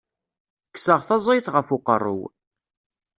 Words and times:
Kkseɣ 0.69 0.99
taẓayt 1.07 1.47
ɣef 1.55 1.67
uqerru-w. 1.75 2.21